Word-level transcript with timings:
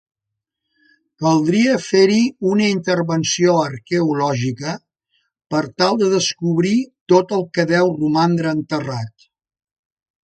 Caldria 1.23 1.75
fer-hi 1.87 2.21
una 2.51 2.69
intervenció 2.77 3.53
arqueològica 3.65 4.73
per 5.57 5.61
tal 5.83 6.01
de 6.03 6.09
descobrir 6.15 6.75
tot 7.15 7.37
el 7.39 7.47
que 7.59 7.69
deu 7.75 7.93
romandre 8.03 8.59
enterrat. 8.59 9.29